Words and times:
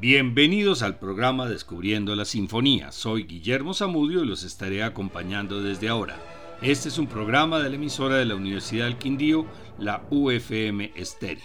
Bienvenidos 0.00 0.80
al 0.80 0.98
programa 0.98 1.46
Descubriendo 1.46 2.16
la 2.16 2.24
Sinfonía. 2.24 2.90
Soy 2.90 3.24
Guillermo 3.24 3.74
Zamudio 3.74 4.24
y 4.24 4.26
los 4.26 4.44
estaré 4.44 4.82
acompañando 4.82 5.60
desde 5.60 5.90
ahora. 5.90 6.16
Este 6.62 6.88
es 6.88 6.96
un 6.96 7.06
programa 7.06 7.58
de 7.58 7.68
la 7.68 7.76
emisora 7.76 8.16
de 8.16 8.24
la 8.24 8.34
Universidad 8.34 8.86
del 8.86 8.96
Quindío, 8.96 9.44
la 9.78 10.02
UFM 10.08 10.92
Estéreo. 10.96 11.44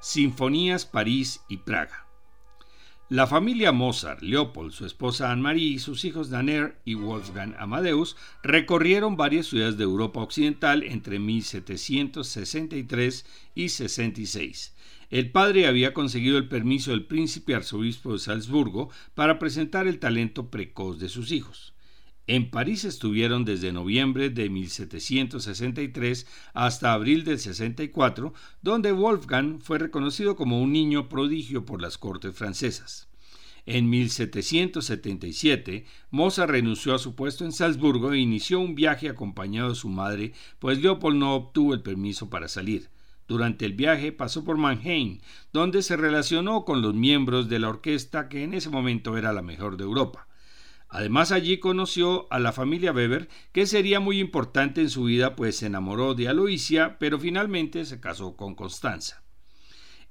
Sinfonías 0.00 0.86
París 0.86 1.42
y 1.46 1.58
Praga. 1.58 2.06
La 3.10 3.26
familia 3.26 3.70
Mozart, 3.70 4.22
Leopold, 4.22 4.72
su 4.72 4.86
esposa 4.86 5.30
Anne-Marie 5.30 5.74
y 5.74 5.78
sus 5.78 6.06
hijos 6.06 6.30
Danner 6.30 6.80
y 6.86 6.94
Wolfgang 6.94 7.54
Amadeus 7.58 8.16
recorrieron 8.42 9.18
varias 9.18 9.48
ciudades 9.48 9.76
de 9.76 9.84
Europa 9.84 10.20
Occidental 10.20 10.84
entre 10.84 11.18
1763 11.18 13.26
y 13.54 13.68
66 13.68 14.72
el 15.12 15.30
padre 15.30 15.66
había 15.66 15.92
conseguido 15.92 16.38
el 16.38 16.48
permiso 16.48 16.90
del 16.90 17.04
príncipe 17.04 17.54
arzobispo 17.54 18.14
de 18.14 18.18
Salzburgo 18.18 18.88
para 19.14 19.38
presentar 19.38 19.86
el 19.86 19.98
talento 19.98 20.48
precoz 20.48 20.98
de 20.98 21.10
sus 21.10 21.32
hijos. 21.32 21.74
En 22.26 22.50
París 22.50 22.86
estuvieron 22.86 23.44
desde 23.44 23.74
noviembre 23.74 24.30
de 24.30 24.48
1763 24.48 26.26
hasta 26.54 26.94
abril 26.94 27.24
del 27.24 27.38
64, 27.38 28.32
donde 28.62 28.92
Wolfgang 28.92 29.60
fue 29.60 29.78
reconocido 29.78 30.34
como 30.34 30.62
un 30.62 30.72
niño 30.72 31.10
prodigio 31.10 31.66
por 31.66 31.82
las 31.82 31.98
cortes 31.98 32.34
francesas. 32.34 33.06
En 33.66 33.90
1777, 33.90 35.84
Mozart 36.10 36.50
renunció 36.50 36.94
a 36.94 36.98
su 36.98 37.14
puesto 37.14 37.44
en 37.44 37.52
Salzburgo 37.52 38.14
e 38.14 38.18
inició 38.18 38.60
un 38.60 38.74
viaje 38.74 39.10
acompañado 39.10 39.68
de 39.68 39.74
su 39.74 39.90
madre, 39.90 40.32
pues 40.58 40.80
Leopold 40.80 41.18
no 41.18 41.34
obtuvo 41.34 41.74
el 41.74 41.82
permiso 41.82 42.30
para 42.30 42.48
salir. 42.48 42.91
Durante 43.32 43.64
el 43.64 43.72
viaje 43.72 44.12
pasó 44.12 44.44
por 44.44 44.58
Mannheim, 44.58 45.20
donde 45.54 45.80
se 45.80 45.96
relacionó 45.96 46.66
con 46.66 46.82
los 46.82 46.92
miembros 46.92 47.48
de 47.48 47.58
la 47.60 47.70
orquesta 47.70 48.28
que 48.28 48.44
en 48.44 48.52
ese 48.52 48.68
momento 48.68 49.16
era 49.16 49.32
la 49.32 49.40
mejor 49.40 49.78
de 49.78 49.84
Europa. 49.84 50.28
Además 50.90 51.32
allí 51.32 51.56
conoció 51.56 52.26
a 52.30 52.38
la 52.38 52.52
familia 52.52 52.92
Weber, 52.92 53.30
que 53.52 53.64
sería 53.64 54.00
muy 54.00 54.20
importante 54.20 54.82
en 54.82 54.90
su 54.90 55.04
vida, 55.04 55.34
pues 55.34 55.56
se 55.56 55.64
enamoró 55.64 56.12
de 56.12 56.28
Aloisia, 56.28 56.98
pero 56.98 57.18
finalmente 57.18 57.86
se 57.86 58.00
casó 58.00 58.36
con 58.36 58.54
Constanza. 58.54 59.22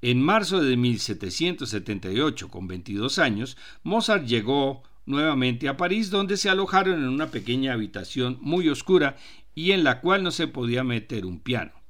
En 0.01 0.19
marzo 0.19 0.59
de 0.59 0.75
1778, 0.75 2.49
con 2.49 2.65
22 2.65 3.19
años, 3.19 3.55
Mozart 3.83 4.25
llegó 4.25 4.81
nuevamente 5.05 5.69
a 5.69 5.77
París, 5.77 6.09
donde 6.09 6.37
se 6.37 6.49
alojaron 6.49 6.95
en 6.95 7.07
una 7.07 7.29
pequeña 7.29 7.73
habitación 7.73 8.39
muy 8.41 8.67
oscura 8.67 9.15
y 9.53 9.73
en 9.73 9.83
la 9.83 10.01
cual 10.01 10.23
no 10.23 10.31
se 10.31 10.47
podía 10.47 10.83
meter 10.83 11.27
un 11.27 11.39
piano. 11.39 11.80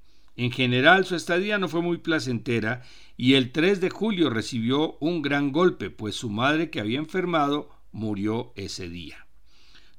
En 0.41 0.49
general 0.49 1.05
su 1.05 1.15
estadía 1.15 1.59
no 1.59 1.67
fue 1.67 1.83
muy 1.83 1.99
placentera 1.99 2.81
y 3.15 3.35
el 3.35 3.51
3 3.51 3.79
de 3.79 3.91
julio 3.91 4.31
recibió 4.31 4.97
un 4.99 5.21
gran 5.21 5.51
golpe, 5.51 5.91
pues 5.91 6.15
su 6.15 6.31
madre 6.31 6.71
que 6.71 6.79
había 6.79 6.97
enfermado 6.97 7.69
murió 7.91 8.51
ese 8.55 8.89
día. 8.89 9.27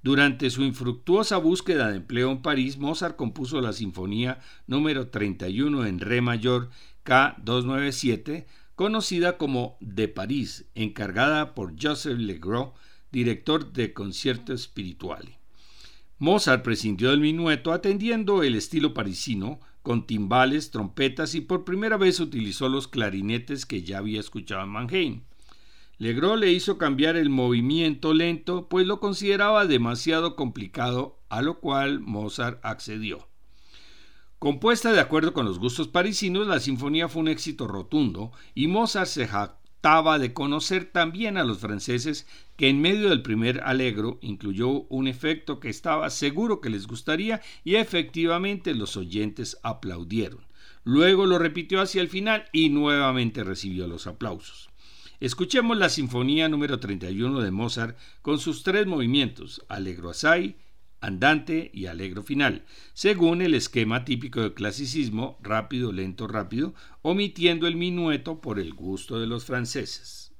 Durante 0.02 0.50
su 0.50 0.64
infructuosa 0.64 1.36
búsqueda 1.36 1.92
de 1.92 1.98
empleo 1.98 2.32
en 2.32 2.42
París, 2.42 2.76
Mozart 2.76 3.14
compuso 3.14 3.60
la 3.60 3.72
sinfonía 3.72 4.40
número 4.66 5.10
31 5.10 5.86
en 5.86 6.00
re 6.00 6.20
mayor 6.20 6.70
K297, 7.04 8.46
conocida 8.74 9.38
como 9.38 9.76
De 9.78 10.08
París, 10.08 10.66
encargada 10.74 11.54
por 11.54 11.80
Joseph 11.80 12.18
Legros, 12.18 12.70
director 13.12 13.72
de 13.72 13.92
concierto 13.92 14.52
espiritual. 14.52 15.38
Mozart 16.18 16.64
prescindió 16.64 17.10
del 17.10 17.20
minueto 17.20 17.72
atendiendo 17.72 18.42
el 18.42 18.56
estilo 18.56 18.92
parisino, 18.92 19.60
con 19.82 20.06
timbales, 20.06 20.70
trompetas 20.70 21.34
y 21.34 21.40
por 21.40 21.64
primera 21.64 21.96
vez 21.96 22.20
utilizó 22.20 22.68
los 22.68 22.88
clarinetes 22.88 23.66
que 23.66 23.82
ya 23.82 23.98
había 23.98 24.20
escuchado 24.20 24.62
en 24.62 24.68
Mannheim. 24.70 25.22
Legros 25.98 26.38
le 26.38 26.50
hizo 26.50 26.78
cambiar 26.78 27.16
el 27.16 27.30
movimiento 27.30 28.14
lento, 28.14 28.68
pues 28.68 28.86
lo 28.86 28.98
consideraba 28.98 29.66
demasiado 29.66 30.34
complicado, 30.34 31.20
a 31.28 31.42
lo 31.42 31.60
cual 31.60 32.00
Mozart 32.00 32.58
accedió. 32.64 33.28
Compuesta 34.38 34.92
de 34.92 34.98
acuerdo 34.98 35.32
con 35.32 35.46
los 35.46 35.60
gustos 35.60 35.86
parisinos, 35.86 36.48
la 36.48 36.58
sinfonía 36.58 37.08
fue 37.08 37.22
un 37.22 37.28
éxito 37.28 37.68
rotundo 37.68 38.32
y 38.54 38.66
Mozart 38.66 39.06
se 39.06 39.28
de 39.82 40.32
conocer 40.32 40.84
también 40.84 41.36
a 41.36 41.42
los 41.42 41.58
franceses 41.58 42.28
que 42.56 42.68
en 42.68 42.80
medio 42.80 43.10
del 43.10 43.20
primer 43.20 43.62
alegro 43.64 44.20
incluyó 44.22 44.86
un 44.88 45.08
efecto 45.08 45.58
que 45.58 45.70
estaba 45.70 46.08
seguro 46.10 46.60
que 46.60 46.70
les 46.70 46.86
gustaría 46.86 47.40
y 47.64 47.74
efectivamente 47.74 48.76
los 48.76 48.96
oyentes 48.96 49.58
aplaudieron. 49.64 50.46
Luego 50.84 51.26
lo 51.26 51.36
repitió 51.38 51.80
hacia 51.80 52.00
el 52.00 52.08
final 52.08 52.44
y 52.52 52.68
nuevamente 52.68 53.42
recibió 53.42 53.88
los 53.88 54.06
aplausos. 54.06 54.70
Escuchemos 55.18 55.76
la 55.76 55.88
Sinfonía 55.88 56.48
número 56.48 56.78
31 56.78 57.40
de 57.40 57.50
Mozart 57.50 57.98
con 58.22 58.38
sus 58.38 58.62
tres 58.62 58.86
movimientos, 58.86 59.64
Allegro 59.68 60.10
assai, 60.10 60.56
andante 61.02 61.70
y 61.74 61.86
alegro 61.86 62.22
final, 62.22 62.64
según 62.94 63.42
el 63.42 63.54
esquema 63.54 64.04
típico 64.04 64.40
del 64.40 64.54
clasicismo, 64.54 65.38
rápido, 65.42 65.92
lento, 65.92 66.28
rápido, 66.28 66.74
omitiendo 67.02 67.66
el 67.66 67.76
minueto 67.76 68.40
por 68.40 68.58
el 68.58 68.72
gusto 68.72 69.20
de 69.20 69.26
los 69.26 69.44
franceses. 69.44 70.32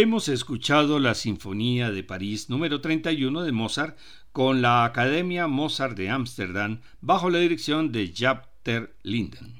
Hemos 0.00 0.28
escuchado 0.28 1.00
la 1.00 1.16
Sinfonía 1.16 1.90
de 1.90 2.04
París 2.04 2.48
número 2.48 2.80
31 2.80 3.42
de 3.42 3.50
Mozart 3.50 3.98
con 4.30 4.62
la 4.62 4.84
Academia 4.84 5.48
Mozart 5.48 5.96
de 5.96 6.08
Ámsterdam 6.08 6.82
bajo 7.00 7.30
la 7.30 7.40
dirección 7.40 7.90
de 7.90 8.14
Jaap 8.14 8.46
ter 8.62 8.94
Linden. 9.02 9.54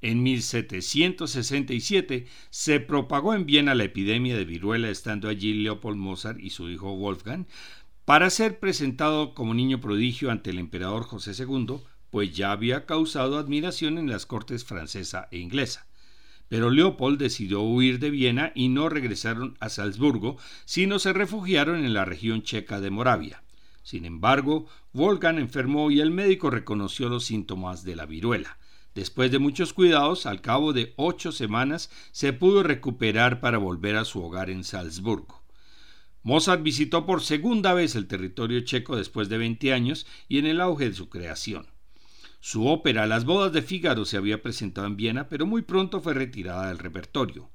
En 0.00 0.22
1767 0.22 2.28
se 2.50 2.78
propagó 2.78 3.34
en 3.34 3.46
Viena 3.46 3.74
la 3.74 3.82
epidemia 3.82 4.36
de 4.36 4.44
viruela 4.44 4.90
estando 4.90 5.28
allí 5.28 5.54
Leopold 5.54 5.98
Mozart 5.98 6.38
y 6.38 6.50
su 6.50 6.70
hijo 6.70 6.94
Wolfgang 6.94 7.46
para 8.04 8.30
ser 8.30 8.60
presentado 8.60 9.34
como 9.34 9.54
niño 9.54 9.80
prodigio 9.80 10.30
ante 10.30 10.50
el 10.50 10.60
emperador 10.60 11.02
José 11.02 11.32
II, 11.36 11.78
pues 12.10 12.32
ya 12.32 12.52
había 12.52 12.86
causado 12.86 13.38
admiración 13.38 13.98
en 13.98 14.08
las 14.08 14.24
cortes 14.24 14.64
francesa 14.64 15.26
e 15.32 15.38
inglesa. 15.38 15.85
Pero 16.48 16.70
Leopold 16.70 17.18
decidió 17.18 17.62
huir 17.62 17.98
de 17.98 18.10
Viena 18.10 18.52
y 18.54 18.68
no 18.68 18.88
regresaron 18.88 19.56
a 19.60 19.68
Salzburgo, 19.68 20.36
sino 20.64 20.98
se 20.98 21.12
refugiaron 21.12 21.84
en 21.84 21.92
la 21.92 22.04
región 22.04 22.42
checa 22.42 22.80
de 22.80 22.90
Moravia. 22.90 23.42
Sin 23.82 24.04
embargo, 24.04 24.66
Wolfgang 24.92 25.38
enfermó 25.38 25.90
y 25.90 26.00
el 26.00 26.10
médico 26.10 26.50
reconoció 26.50 27.08
los 27.08 27.24
síntomas 27.24 27.84
de 27.84 27.96
la 27.96 28.06
viruela. 28.06 28.58
Después 28.94 29.30
de 29.30 29.38
muchos 29.38 29.72
cuidados, 29.72 30.26
al 30.26 30.40
cabo 30.40 30.72
de 30.72 30.94
ocho 30.96 31.30
semanas, 31.30 31.90
se 32.12 32.32
pudo 32.32 32.62
recuperar 32.62 33.40
para 33.40 33.58
volver 33.58 33.96
a 33.96 34.04
su 34.04 34.22
hogar 34.22 34.50
en 34.50 34.64
Salzburgo. 34.64 35.44
Mozart 36.22 36.62
visitó 36.62 37.06
por 37.06 37.22
segunda 37.22 37.74
vez 37.74 37.94
el 37.94 38.08
territorio 38.08 38.60
checo 38.62 38.96
después 38.96 39.28
de 39.28 39.38
20 39.38 39.72
años 39.72 40.06
y 40.28 40.38
en 40.38 40.46
el 40.46 40.60
auge 40.60 40.88
de 40.88 40.94
su 40.94 41.08
creación. 41.08 41.68
Su 42.48 42.68
ópera 42.68 43.08
Las 43.08 43.24
bodas 43.24 43.52
de 43.52 43.60
Fígaro 43.60 44.04
se 44.04 44.16
había 44.16 44.40
presentado 44.40 44.86
en 44.86 44.96
Viena, 44.96 45.28
pero 45.28 45.46
muy 45.46 45.62
pronto 45.62 46.00
fue 46.00 46.14
retirada 46.14 46.68
del 46.68 46.78
repertorio. 46.78 47.50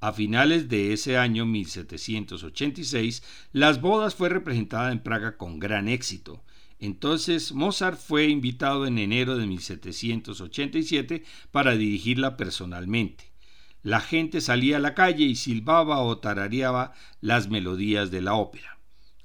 A 0.00 0.14
finales 0.14 0.70
de 0.70 0.94
ese 0.94 1.18
año 1.18 1.44
1786, 1.44 3.22
Las 3.52 3.82
bodas 3.82 4.14
fue 4.14 4.30
representada 4.30 4.92
en 4.92 5.02
Praga 5.02 5.36
con 5.36 5.58
gran 5.58 5.88
éxito. 5.88 6.42
Entonces 6.78 7.52
Mozart 7.52 8.00
fue 8.00 8.28
invitado 8.28 8.86
en 8.86 8.96
enero 8.96 9.36
de 9.36 9.46
1787 9.46 11.22
para 11.50 11.76
dirigirla 11.76 12.38
personalmente. 12.38 13.34
La 13.82 14.00
gente 14.00 14.40
salía 14.40 14.78
a 14.78 14.80
la 14.80 14.94
calle 14.94 15.26
y 15.26 15.36
silbaba 15.36 15.98
o 16.00 16.16
tarareaba 16.16 16.94
las 17.20 17.50
melodías 17.50 18.10
de 18.10 18.22
la 18.22 18.32
ópera. 18.32 18.78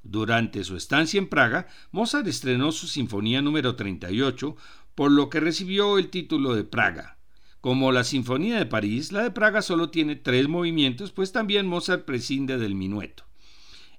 Durante 0.08 0.64
su 0.64 0.76
estancia 0.76 1.18
en 1.18 1.30
Praga, 1.30 1.68
Mozart 1.92 2.28
estrenó 2.28 2.72
su 2.72 2.88
Sinfonía 2.88 3.42
número 3.42 3.76
38, 3.76 4.56
por 4.96 5.12
lo 5.12 5.30
que 5.30 5.40
recibió 5.40 5.98
el 5.98 6.10
título 6.10 6.56
de 6.56 6.64
Praga. 6.64 7.18
Como 7.62 7.92
la 7.92 8.04
Sinfonía 8.04 8.58
de 8.58 8.66
París, 8.66 9.12
la 9.12 9.24
de 9.24 9.32
Praga 9.32 9.62
solo 9.62 9.90
tiene 9.90 10.16
tres 10.16 10.48
movimientos, 10.48 11.12
pues 11.12 11.32
también 11.32 11.68
Mozart 11.68 12.06
prescinde 12.06 12.58
del 12.58 12.76
minueto. 12.76 13.24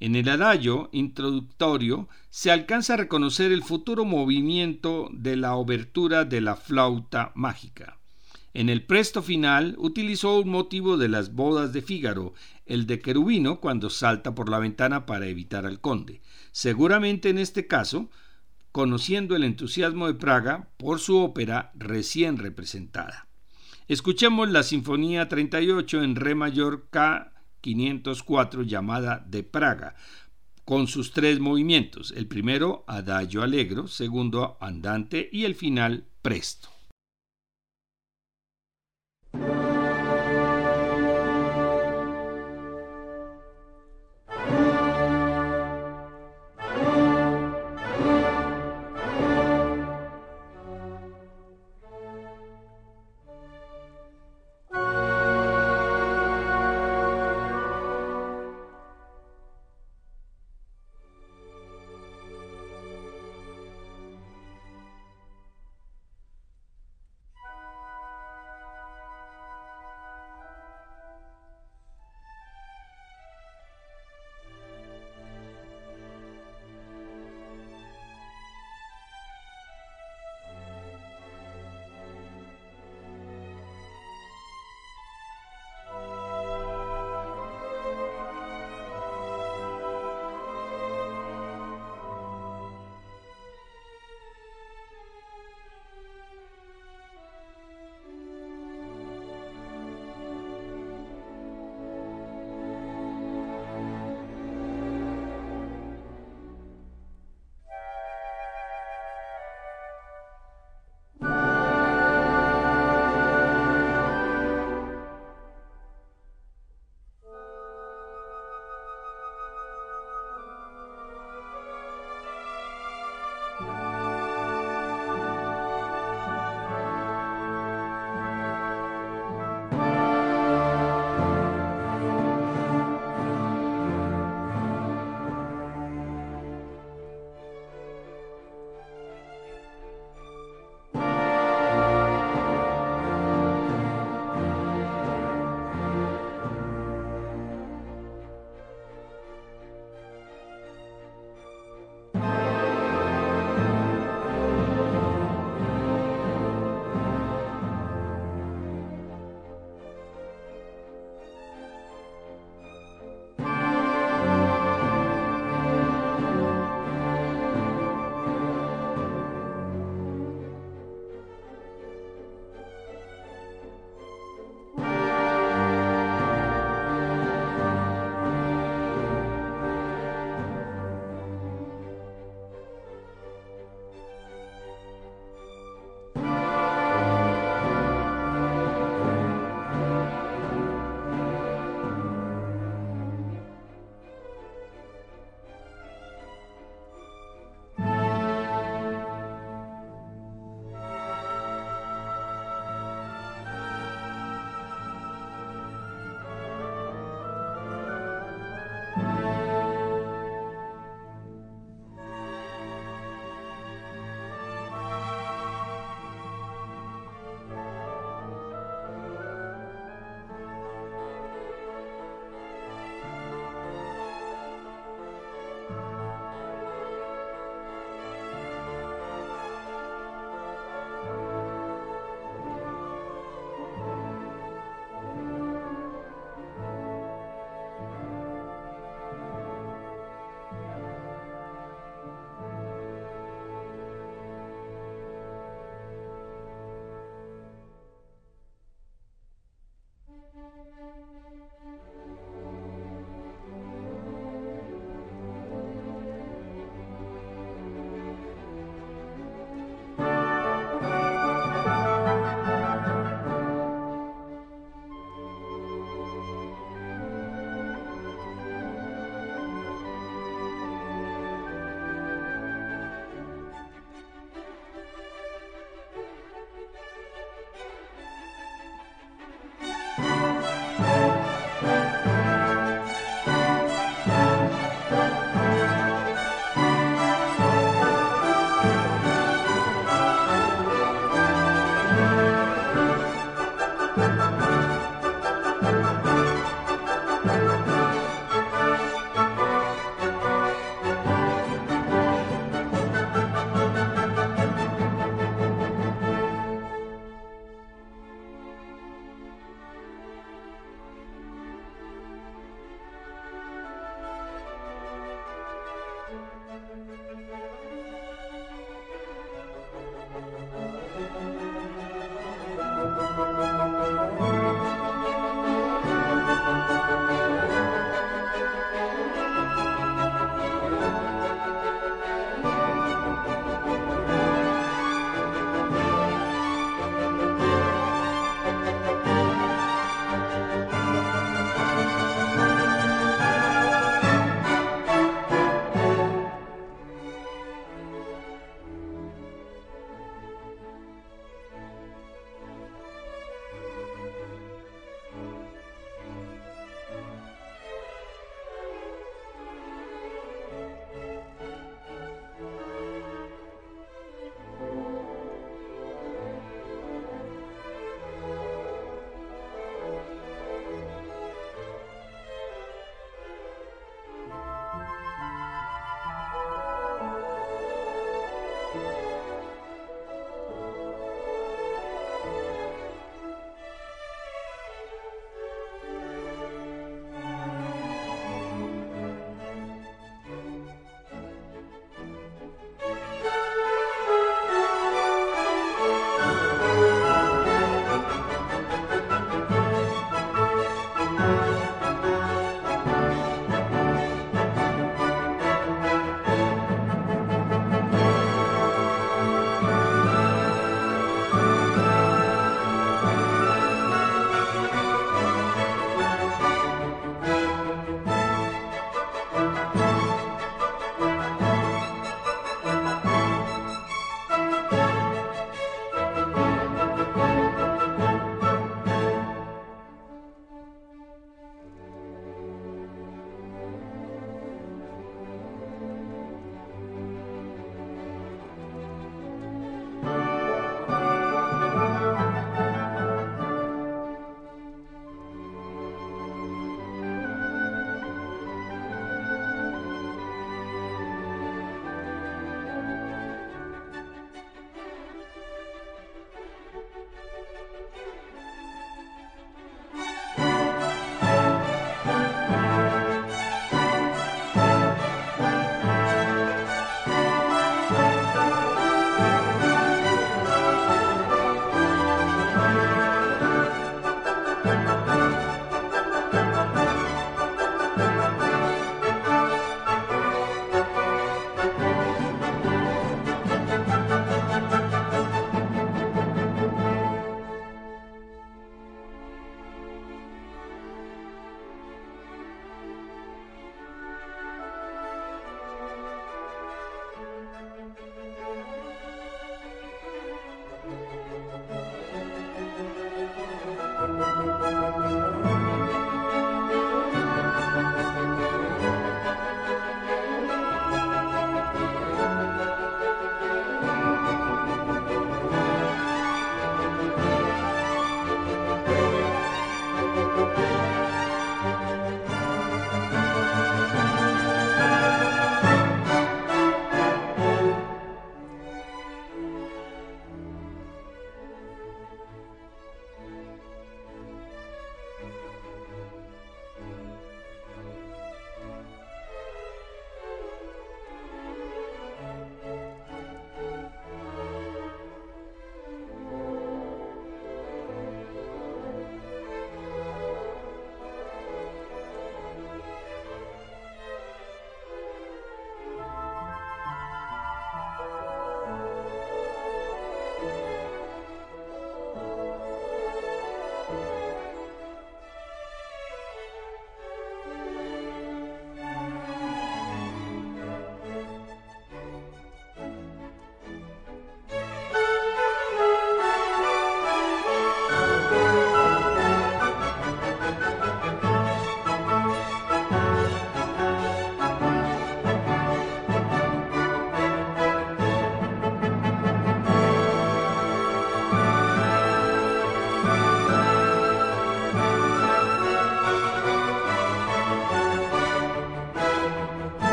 En 0.00 0.16
el 0.16 0.28
adagio 0.28 0.88
introductorio 0.92 2.08
se 2.28 2.50
alcanza 2.50 2.94
a 2.94 2.96
reconocer 2.96 3.52
el 3.52 3.62
futuro 3.62 4.04
movimiento 4.04 5.08
de 5.12 5.36
la 5.36 5.54
obertura 5.54 6.24
de 6.24 6.40
la 6.40 6.56
flauta 6.56 7.30
mágica. 7.36 7.98
En 8.52 8.68
el 8.68 8.82
presto 8.82 9.22
final 9.22 9.76
utilizó 9.78 10.40
un 10.40 10.50
motivo 10.50 10.96
de 10.96 11.08
las 11.08 11.32
bodas 11.34 11.72
de 11.72 11.82
Fígaro, 11.82 12.34
el 12.66 12.86
de 12.86 12.98
Querubino 12.98 13.60
cuando 13.60 13.90
salta 13.90 14.34
por 14.34 14.48
la 14.48 14.58
ventana 14.58 15.06
para 15.06 15.28
evitar 15.28 15.66
al 15.66 15.80
conde. 15.80 16.20
Seguramente 16.50 17.30
en 17.30 17.38
este 17.38 17.66
caso 17.66 18.10
conociendo 18.72 19.36
el 19.36 19.44
entusiasmo 19.44 20.06
de 20.06 20.14
Praga 20.14 20.70
por 20.78 20.98
su 20.98 21.18
ópera 21.18 21.70
recién 21.74 22.38
representada. 22.38 23.28
Escuchemos 23.86 24.50
la 24.50 24.62
Sinfonía 24.62 25.28
38 25.28 26.02
en 26.02 26.16
Re 26.16 26.34
mayor 26.34 26.88
K 26.90 27.32
504 27.60 28.62
llamada 28.62 29.24
de 29.28 29.42
Praga, 29.44 29.94
con 30.64 30.86
sus 30.86 31.12
tres 31.12 31.38
movimientos, 31.40 32.12
el 32.16 32.26
primero 32.26 32.84
adagio 32.86 33.42
alegro, 33.42 33.88
segundo 33.88 34.56
andante 34.60 35.28
y 35.30 35.44
el 35.44 35.54
final 35.54 36.06
presto. 36.22 36.71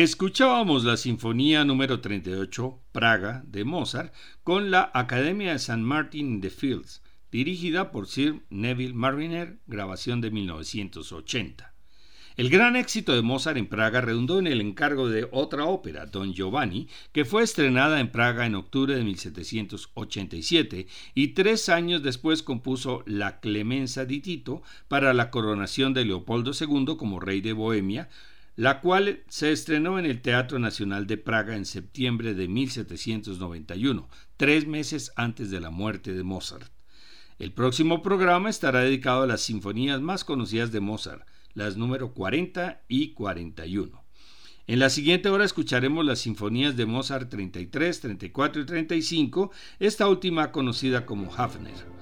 Escuchábamos 0.00 0.84
la 0.84 0.96
Sinfonía 0.96 1.64
número 1.64 2.00
38, 2.00 2.78
Praga, 2.92 3.42
de 3.48 3.64
Mozart, 3.64 4.14
con 4.44 4.70
la 4.70 4.92
Academia 4.94 5.50
de 5.50 5.58
San 5.58 5.82
Martin 5.82 6.34
in 6.34 6.40
the 6.40 6.50
Fields, 6.50 7.02
dirigida 7.32 7.90
por 7.90 8.06
Sir 8.06 8.44
Neville 8.48 8.94
Mariner, 8.94 9.58
grabación 9.66 10.20
de 10.20 10.30
1980. 10.30 11.74
El 12.36 12.48
gran 12.48 12.76
éxito 12.76 13.12
de 13.12 13.22
Mozart 13.22 13.56
en 13.56 13.66
Praga 13.66 14.00
redundó 14.00 14.38
en 14.38 14.46
el 14.46 14.60
encargo 14.60 15.08
de 15.08 15.26
otra 15.32 15.64
ópera, 15.64 16.06
Don 16.06 16.32
Giovanni, 16.32 16.86
que 17.10 17.24
fue 17.24 17.42
estrenada 17.42 17.98
en 17.98 18.12
Praga 18.12 18.46
en 18.46 18.54
octubre 18.54 18.94
de 18.94 19.02
1787 19.02 20.86
y 21.16 21.28
tres 21.28 21.68
años 21.68 22.04
después 22.04 22.44
compuso 22.44 23.02
La 23.04 23.40
Clemenza 23.40 24.04
di 24.04 24.20
Tito 24.20 24.62
para 24.86 25.12
la 25.12 25.30
coronación 25.30 25.92
de 25.92 26.04
Leopoldo 26.04 26.52
II 26.52 26.94
como 26.96 27.18
rey 27.18 27.40
de 27.40 27.52
Bohemia, 27.52 28.08
la 28.58 28.80
cual 28.80 29.22
se 29.28 29.52
estrenó 29.52 30.00
en 30.00 30.04
el 30.04 30.20
Teatro 30.20 30.58
Nacional 30.58 31.06
de 31.06 31.16
Praga 31.16 31.54
en 31.54 31.64
septiembre 31.64 32.34
de 32.34 32.48
1791, 32.48 34.08
tres 34.36 34.66
meses 34.66 35.12
antes 35.14 35.52
de 35.52 35.60
la 35.60 35.70
muerte 35.70 36.12
de 36.12 36.24
Mozart. 36.24 36.72
El 37.38 37.52
próximo 37.52 38.02
programa 38.02 38.50
estará 38.50 38.80
dedicado 38.80 39.22
a 39.22 39.26
las 39.28 39.42
sinfonías 39.42 40.00
más 40.00 40.24
conocidas 40.24 40.72
de 40.72 40.80
Mozart, 40.80 41.24
las 41.54 41.76
número 41.76 42.14
40 42.14 42.82
y 42.88 43.12
41. 43.12 44.04
En 44.66 44.78
la 44.80 44.90
siguiente 44.90 45.28
hora 45.28 45.44
escucharemos 45.44 46.04
las 46.04 46.18
sinfonías 46.18 46.76
de 46.76 46.84
Mozart 46.84 47.30
33, 47.30 48.00
34 48.00 48.62
y 48.62 48.66
35, 48.66 49.52
esta 49.78 50.08
última 50.08 50.50
conocida 50.50 51.06
como 51.06 51.32
Hafner. 51.32 51.97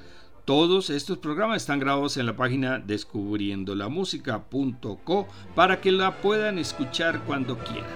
Todos 0.47 0.89
estos 0.91 1.19
programas 1.19 1.63
están 1.63 1.81
grabados 1.81 2.17
en 2.19 2.27
la 2.27 2.37
página 2.37 2.79
descubriendolamusica.co 2.79 5.27
para 5.57 5.81
que 5.81 5.91
la 5.91 6.19
puedan 6.19 6.61
escuchar 6.61 7.25
cuando 7.25 7.59
quieran. 7.59 7.91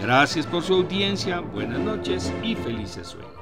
Gracias 0.00 0.46
por 0.46 0.62
su 0.62 0.72
audiencia, 0.72 1.40
buenas 1.40 1.80
noches 1.80 2.32
y 2.42 2.54
felices 2.54 3.08
sueños. 3.08 3.35